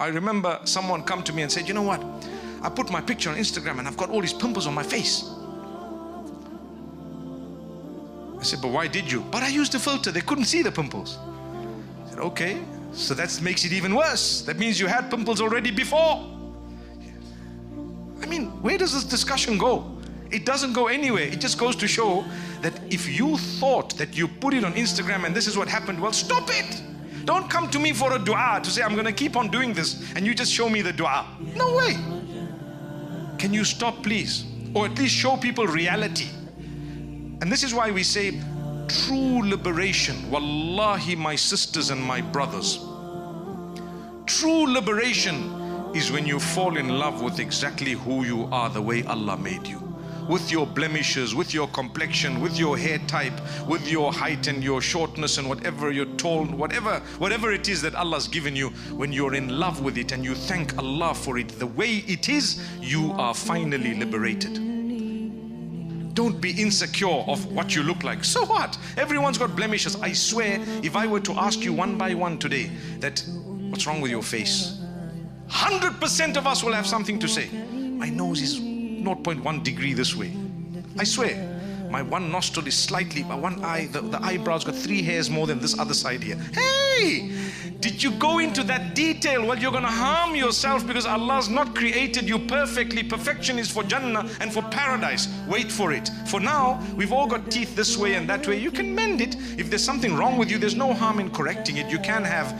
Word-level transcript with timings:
I 0.00 0.06
remember 0.06 0.58
someone 0.64 1.02
come 1.02 1.22
to 1.24 1.32
me 1.32 1.42
and 1.42 1.52
said, 1.52 1.68
you 1.68 1.74
know 1.74 1.82
what? 1.82 2.02
I 2.62 2.70
put 2.70 2.90
my 2.90 3.02
picture 3.02 3.28
on 3.28 3.36
Instagram 3.36 3.78
and 3.78 3.86
I've 3.86 3.98
got 3.98 4.08
all 4.08 4.22
these 4.22 4.32
pimples 4.32 4.66
on 4.66 4.72
my 4.72 4.82
face. 4.82 5.30
I 8.38 8.42
said, 8.42 8.62
but 8.62 8.68
why 8.68 8.86
did 8.86 9.12
you? 9.12 9.20
But 9.30 9.42
I 9.42 9.48
used 9.48 9.74
a 9.74 9.78
filter. 9.78 10.10
They 10.10 10.22
couldn't 10.22 10.46
see 10.46 10.62
the 10.62 10.72
pimples. 10.72 11.18
I 12.06 12.10
said, 12.10 12.18
okay. 12.20 12.62
So 12.92 13.12
that 13.12 13.38
makes 13.42 13.66
it 13.66 13.72
even 13.72 13.94
worse. 13.94 14.40
That 14.42 14.58
means 14.58 14.80
you 14.80 14.86
had 14.86 15.10
pimples 15.10 15.42
already 15.42 15.70
before. 15.70 16.26
I 18.22 18.26
mean, 18.26 18.46
where 18.62 18.78
does 18.78 18.94
this 18.94 19.04
discussion 19.04 19.58
go? 19.58 19.98
It 20.30 20.46
doesn't 20.46 20.72
go 20.72 20.86
anywhere. 20.86 21.24
It 21.24 21.40
just 21.40 21.58
goes 21.58 21.76
to 21.76 21.86
show 21.86 22.24
that 22.62 22.72
if 22.90 23.06
you 23.06 23.36
thought 23.36 23.98
that 23.98 24.16
you 24.16 24.28
put 24.28 24.54
it 24.54 24.64
on 24.64 24.72
Instagram 24.72 25.26
and 25.26 25.36
this 25.36 25.46
is 25.46 25.58
what 25.58 25.68
happened, 25.68 26.00
well, 26.00 26.12
stop 26.14 26.48
it. 26.48 26.82
Don't 27.24 27.48
come 27.50 27.70
to 27.70 27.78
me 27.78 27.92
for 27.92 28.14
a 28.14 28.18
dua 28.18 28.60
to 28.62 28.70
say, 28.70 28.82
I'm 28.82 28.94
going 28.94 29.06
to 29.06 29.12
keep 29.12 29.36
on 29.36 29.48
doing 29.48 29.72
this 29.72 30.12
and 30.14 30.26
you 30.26 30.34
just 30.34 30.52
show 30.52 30.68
me 30.68 30.82
the 30.82 30.92
dua. 30.92 31.26
No 31.54 31.74
way. 31.76 31.96
Can 33.38 33.54
you 33.54 33.64
stop, 33.64 34.02
please? 34.02 34.44
Or 34.74 34.86
at 34.86 34.98
least 34.98 35.14
show 35.14 35.36
people 35.36 35.66
reality. 35.66 36.28
And 37.40 37.50
this 37.50 37.62
is 37.62 37.74
why 37.74 37.90
we 37.90 38.02
say 38.02 38.40
true 38.88 39.40
liberation. 39.48 40.30
Wallahi, 40.30 41.16
my 41.16 41.36
sisters 41.36 41.90
and 41.90 42.02
my 42.02 42.20
brothers. 42.20 42.78
True 44.26 44.72
liberation 44.72 45.94
is 45.94 46.12
when 46.12 46.26
you 46.26 46.38
fall 46.38 46.76
in 46.76 46.88
love 46.88 47.22
with 47.22 47.40
exactly 47.40 47.92
who 47.92 48.24
you 48.24 48.44
are, 48.52 48.68
the 48.68 48.82
way 48.82 49.04
Allah 49.04 49.36
made 49.36 49.66
you. 49.66 49.89
With 50.30 50.52
your 50.52 50.64
blemishes, 50.64 51.34
with 51.34 51.52
your 51.52 51.66
complexion, 51.66 52.40
with 52.40 52.56
your 52.56 52.78
hair 52.78 52.98
type, 53.08 53.32
with 53.66 53.90
your 53.90 54.12
height 54.12 54.46
and 54.46 54.62
your 54.62 54.80
shortness 54.80 55.38
and 55.38 55.48
whatever 55.48 55.90
you're 55.90 56.14
tall, 56.14 56.44
whatever, 56.44 57.00
whatever 57.18 57.52
it 57.52 57.68
is 57.68 57.82
that 57.82 57.96
Allah's 57.96 58.28
given 58.28 58.54
you, 58.54 58.68
when 58.94 59.12
you're 59.12 59.34
in 59.34 59.48
love 59.58 59.82
with 59.82 59.98
it 59.98 60.12
and 60.12 60.24
you 60.24 60.36
thank 60.36 60.78
Allah 60.78 61.14
for 61.16 61.38
it 61.38 61.48
the 61.58 61.66
way 61.66 62.04
it 62.06 62.28
is, 62.28 62.64
you 62.80 63.10
are 63.14 63.34
finally 63.34 63.94
liberated. 63.94 64.54
Don't 66.14 66.40
be 66.40 66.52
insecure 66.62 67.24
of 67.26 67.44
what 67.52 67.74
you 67.74 67.82
look 67.82 68.04
like. 68.04 68.22
So 68.22 68.44
what? 68.46 68.78
Everyone's 68.96 69.36
got 69.36 69.56
blemishes. 69.56 70.00
I 70.00 70.12
swear, 70.12 70.60
if 70.84 70.94
I 70.94 71.08
were 71.08 71.18
to 71.18 71.32
ask 71.32 71.58
you 71.58 71.72
one 71.72 71.98
by 71.98 72.14
one 72.14 72.38
today 72.38 72.70
that 73.00 73.20
what's 73.68 73.84
wrong 73.84 74.00
with 74.00 74.12
your 74.12 74.22
face? 74.22 74.80
100% 75.48 76.36
of 76.36 76.46
us 76.46 76.62
will 76.62 76.72
have 76.72 76.86
something 76.86 77.18
to 77.18 77.26
say. 77.26 77.50
My 77.72 78.08
nose 78.10 78.40
is 78.40 78.69
0.1 79.02 79.64
degree 79.64 79.92
this 79.92 80.14
way. 80.16 80.32
I 80.98 81.04
swear. 81.04 81.56
My 81.90 82.02
one 82.02 82.30
nostril 82.30 82.66
is 82.68 82.76
slightly, 82.76 83.24
my 83.24 83.34
one 83.34 83.64
eye, 83.64 83.86
the, 83.86 84.00
the 84.00 84.18
eyebrow's 84.18 84.64
got 84.64 84.76
three 84.76 85.02
hairs 85.02 85.28
more 85.28 85.48
than 85.48 85.58
this 85.58 85.76
other 85.78 85.94
side 85.94 86.22
here. 86.22 86.36
Hey! 86.36 86.89
Did 87.80 88.02
you 88.02 88.10
go 88.12 88.40
into 88.40 88.62
that 88.64 88.94
detail? 88.94 89.46
Well, 89.46 89.58
you're 89.58 89.70
going 89.72 89.84
to 89.84 89.88
harm 89.88 90.36
yourself 90.36 90.86
because 90.86 91.06
Allah's 91.06 91.48
not 91.48 91.74
created 91.74 92.28
you 92.28 92.38
perfectly. 92.38 93.02
Perfection 93.02 93.58
is 93.58 93.70
for 93.70 93.82
Jannah 93.82 94.28
and 94.40 94.52
for 94.52 94.62
paradise. 94.64 95.28
Wait 95.48 95.72
for 95.72 95.92
it. 95.92 96.10
For 96.26 96.40
now, 96.40 96.82
we've 96.94 97.10
all 97.10 97.26
got 97.26 97.50
teeth 97.50 97.74
this 97.74 97.96
way 97.96 98.14
and 98.14 98.28
that 98.28 98.46
way. 98.46 98.58
You 98.58 98.70
can 98.70 98.94
mend 98.94 99.22
it. 99.22 99.34
If 99.58 99.70
there's 99.70 99.82
something 99.82 100.14
wrong 100.14 100.36
with 100.36 100.50
you, 100.50 100.58
there's 100.58 100.76
no 100.76 100.92
harm 100.92 101.20
in 101.20 101.30
correcting 101.30 101.78
it. 101.78 101.90
You 101.90 101.98
can 101.98 102.22
have, 102.22 102.52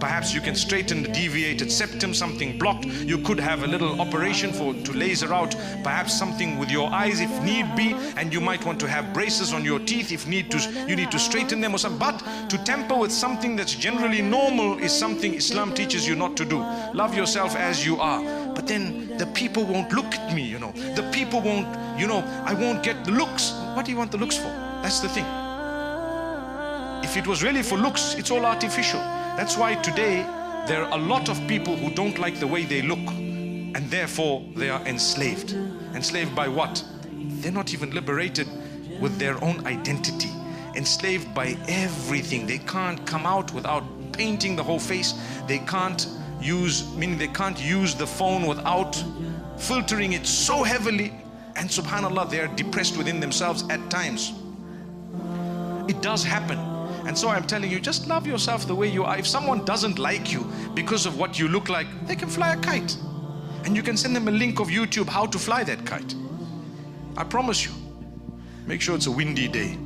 perhaps 0.00 0.34
you 0.34 0.40
can 0.40 0.56
straighten 0.56 1.04
the 1.04 1.08
deviated 1.12 1.70
septum, 1.70 2.12
something 2.12 2.58
blocked. 2.58 2.86
You 2.86 3.18
could 3.18 3.38
have 3.38 3.62
a 3.62 3.66
little 3.66 4.00
operation 4.00 4.52
for 4.52 4.74
to 4.74 4.92
laser 4.92 5.32
out 5.32 5.54
perhaps 5.84 6.18
something 6.18 6.58
with 6.58 6.70
your 6.70 6.90
eyes 6.90 7.20
if 7.20 7.30
need 7.42 7.76
be. 7.76 7.94
And 8.16 8.32
you 8.32 8.40
might 8.40 8.66
want 8.66 8.80
to 8.80 8.88
have 8.88 9.14
braces 9.14 9.52
on 9.52 9.64
your 9.64 9.78
teeth 9.78 10.10
if 10.10 10.26
need 10.26 10.50
to, 10.50 10.58
you 10.88 10.96
need 10.96 11.12
to 11.12 11.18
straighten 11.18 11.60
them 11.60 11.74
or 11.74 11.78
something. 11.78 12.00
But 12.00 12.48
to 12.48 12.58
temper 12.64 12.96
with 12.96 13.12
something 13.12 13.54
that's 13.54 13.67
generally 13.74 14.22
normal 14.22 14.38
normal 14.58 14.78
is 14.78 14.92
something 14.92 15.34
Islam 15.34 15.74
teaches 15.74 16.06
you 16.06 16.14
not 16.14 16.36
to 16.36 16.44
do. 16.44 16.58
Love 16.94 17.16
yourself 17.16 17.56
as 17.56 17.84
you 17.84 18.00
are. 18.00 18.20
But 18.54 18.66
then 18.66 19.16
the 19.18 19.26
people 19.26 19.64
won't 19.64 19.92
look 19.92 20.14
at 20.14 20.34
me, 20.34 20.42
you 20.42 20.58
know. 20.58 20.72
The 20.72 21.08
people 21.12 21.40
won't, 21.40 21.68
you 21.98 22.06
know, 22.06 22.20
I 22.44 22.54
won't 22.54 22.82
get 22.82 23.04
the 23.04 23.12
looks. 23.12 23.52
What 23.74 23.84
do 23.84 23.92
you 23.92 23.98
want 23.98 24.10
the 24.10 24.18
looks 24.18 24.36
for? 24.36 24.50
That's 24.82 25.00
the 25.00 25.08
thing. 25.08 25.26
If 27.04 27.16
it 27.16 27.26
was 27.26 27.42
really 27.42 27.62
for 27.62 27.78
looks, 27.78 28.14
it's 28.14 28.30
all 28.30 28.44
artificial. 28.44 29.00
That's 29.36 29.56
why 29.56 29.74
today 29.76 30.16
there 30.66 30.84
are 30.84 30.98
a 30.98 31.02
lot 31.02 31.28
of 31.28 31.36
people 31.46 31.76
who 31.76 31.90
don't 31.94 32.18
like 32.18 32.38
the 32.38 32.46
way 32.46 32.64
they 32.64 32.82
look 32.82 33.06
and 33.76 33.90
therefore 33.90 34.44
they 34.56 34.70
are 34.70 34.82
enslaved. 34.86 35.52
Enslaved 35.94 36.34
by 36.34 36.48
what? 36.48 36.84
They're 37.40 37.52
not 37.52 37.72
even 37.74 37.90
liberated 37.90 38.48
with 39.00 39.18
their 39.18 39.42
own 39.42 39.66
identity. 39.66 40.30
Enslaved 40.78 41.34
by 41.34 41.56
everything. 41.66 42.46
They 42.46 42.58
can't 42.58 43.04
come 43.04 43.26
out 43.26 43.52
without 43.52 43.82
painting 44.12 44.54
the 44.54 44.62
whole 44.62 44.78
face. 44.78 45.12
They 45.48 45.58
can't 45.58 46.06
use, 46.40 46.86
meaning 46.94 47.18
they 47.18 47.26
can't 47.26 47.60
use 47.60 47.96
the 47.96 48.06
phone 48.06 48.46
without 48.46 48.94
filtering 49.58 50.12
it 50.12 50.24
so 50.24 50.62
heavily. 50.62 51.12
And 51.56 51.68
subhanAllah, 51.68 52.30
they 52.30 52.38
are 52.38 52.46
depressed 52.54 52.96
within 52.96 53.18
themselves 53.18 53.64
at 53.68 53.90
times. 53.90 54.34
It 55.88 56.00
does 56.00 56.22
happen. 56.22 56.60
And 57.08 57.18
so 57.18 57.28
I'm 57.28 57.44
telling 57.44 57.72
you, 57.72 57.80
just 57.80 58.06
love 58.06 58.24
yourself 58.24 58.68
the 58.68 58.74
way 58.76 58.86
you 58.86 59.02
are. 59.02 59.18
If 59.18 59.26
someone 59.26 59.64
doesn't 59.64 59.98
like 59.98 60.32
you 60.32 60.44
because 60.74 61.06
of 61.06 61.18
what 61.18 61.38
you 61.40 61.48
look 61.48 61.68
like, 61.68 61.88
they 62.06 62.14
can 62.14 62.28
fly 62.28 62.52
a 62.52 62.56
kite. 62.56 62.96
And 63.64 63.74
you 63.74 63.82
can 63.82 63.96
send 63.96 64.14
them 64.14 64.28
a 64.28 64.30
link 64.30 64.60
of 64.60 64.68
YouTube 64.68 65.08
how 65.08 65.26
to 65.26 65.38
fly 65.38 65.64
that 65.64 65.84
kite. 65.86 66.14
I 67.16 67.24
promise 67.24 67.64
you. 67.64 67.72
Make 68.66 68.82
sure 68.82 68.94
it's 68.94 69.06
a 69.06 69.10
windy 69.10 69.48
day. 69.48 69.78